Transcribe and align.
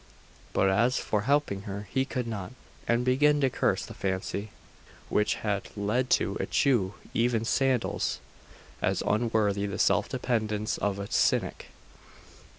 But 0.53 0.67
as 0.71 0.97
for 0.97 1.21
helping 1.29 1.61
her, 1.69 1.87
he 1.91 2.05
could 2.05 2.25
not; 2.25 2.53
and 2.87 3.05
began 3.05 3.39
to 3.41 3.51
curse 3.51 3.85
the 3.85 3.93
fancy 3.93 4.49
which 5.09 5.35
had 5.35 5.67
led 5.77 6.09
to 6.17 6.37
eschew 6.39 6.95
even 7.13 7.45
sandals 7.45 8.19
as 8.81 9.03
unworthy 9.05 9.67
the 9.67 9.77
self 9.77 10.09
dependence 10.09 10.79
of 10.79 10.97
a 10.97 11.05
Cynic. 11.11 11.67